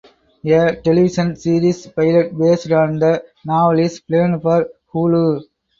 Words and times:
A 0.47 0.77
television 0.83 1.35
series 1.35 1.85
pilot 1.85 2.35
based 2.35 2.71
on 2.71 2.97
the 2.97 3.23
novel 3.45 3.77
is 3.79 3.99
planned 3.99 4.41
for 4.41 4.67
Hulu. 4.91 5.43